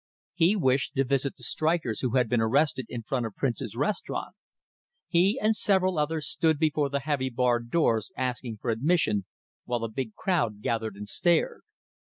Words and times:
He 0.33 0.55
wished 0.55 0.95
to 0.95 1.03
visit 1.03 1.35
the 1.35 1.43
strikers 1.43 1.99
who 1.99 2.15
had 2.15 2.27
been 2.27 2.41
arrested 2.41 2.87
in 2.89 3.03
front 3.03 3.27
of 3.27 3.35
Prince's 3.35 3.75
restaurant. 3.77 4.35
He 5.07 5.37
and 5.39 5.55
several 5.55 5.99
others 5.99 6.27
stood 6.27 6.57
before 6.57 6.89
the 6.89 7.01
heavy 7.01 7.29
barred 7.29 7.69
doors 7.69 8.11
asking 8.17 8.57
for 8.61 8.71
admission, 8.71 9.25
while 9.65 9.83
a 9.83 9.89
big 9.89 10.15
crowd 10.15 10.63
gathered 10.63 10.95
and 10.95 11.07
stared. 11.07 11.61